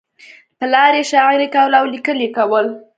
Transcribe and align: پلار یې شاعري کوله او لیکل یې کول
پلار 0.59 0.93
یې 0.99 1.03
شاعري 1.11 1.47
کوله 1.55 1.75
او 1.81 1.85
لیکل 1.93 2.17
یې 2.23 2.29
کول 2.37 2.65